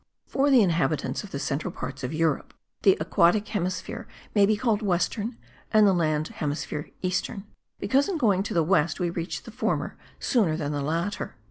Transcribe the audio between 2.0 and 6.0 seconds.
of Europe the aquatic hemisphere may be called western, and the